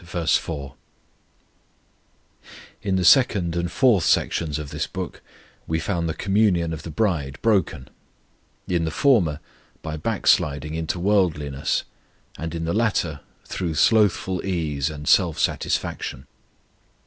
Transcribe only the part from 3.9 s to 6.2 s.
sections of this book we found the